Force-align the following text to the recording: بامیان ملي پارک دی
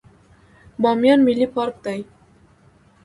بامیان 0.81 1.19
ملي 1.27 1.47
پارک 1.53 1.75
دی 1.83 1.99